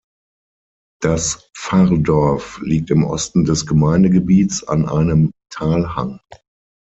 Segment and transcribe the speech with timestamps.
[0.99, 6.19] Das Pfarrdorf liegt im Osten des Gemeindegebiets an einem Talhang.